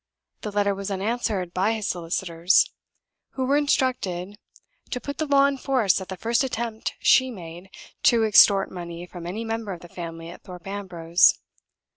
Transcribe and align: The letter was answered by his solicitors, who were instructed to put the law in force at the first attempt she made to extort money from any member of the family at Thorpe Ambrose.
The 0.41 0.51
letter 0.51 0.73
was 0.73 0.89
answered 0.89 1.53
by 1.53 1.73
his 1.73 1.87
solicitors, 1.87 2.71
who 3.33 3.45
were 3.45 3.55
instructed 3.55 4.35
to 4.89 4.99
put 4.99 5.19
the 5.19 5.27
law 5.27 5.45
in 5.45 5.59
force 5.59 6.01
at 6.01 6.07
the 6.07 6.17
first 6.17 6.43
attempt 6.43 6.95
she 6.97 7.29
made 7.29 7.69
to 8.05 8.23
extort 8.23 8.71
money 8.71 9.05
from 9.05 9.27
any 9.27 9.45
member 9.45 9.73
of 9.73 9.81
the 9.81 9.87
family 9.87 10.31
at 10.31 10.41
Thorpe 10.41 10.65
Ambrose. 10.65 11.35